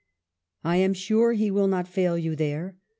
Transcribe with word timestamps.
I 0.63 0.77
am 0.77 0.95
sure 0.95 1.33
he 1.33 1.51
will 1.51 1.67
not 1.67 1.87
fail 1.87 2.17
you 2.17 2.35
there. 2.35 2.75